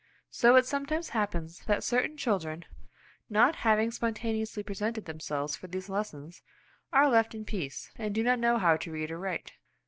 So 0.31 0.55
it 0.55 0.65
sometimes 0.65 1.09
happens 1.09 1.59
that 1.67 1.83
certain 1.83 2.17
children, 2.17 2.65
not 3.29 3.57
having 3.57 3.91
spontaneously 3.91 4.63
presented 4.63 5.05
themselves 5.05 5.55
for 5.55 5.67
these 5.67 5.89
lessons, 5.89 6.41
are 6.91 7.07
left 7.07 7.35
in 7.35 7.45
peace, 7.45 7.91
and 7.99 8.15
do 8.15 8.23
not 8.23 8.39
know 8.39 8.57
how 8.57 8.77
to 8.77 8.91
read 8.91 9.11
or 9.11 9.19
write. 9.19 9.51